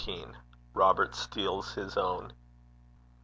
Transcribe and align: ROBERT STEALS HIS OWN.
ROBERT 0.73 1.13
STEALS 1.13 1.75
HIS 1.75 1.95
OWN. 1.95 2.33